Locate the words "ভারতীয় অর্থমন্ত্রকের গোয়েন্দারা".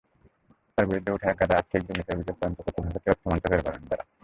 2.85-4.03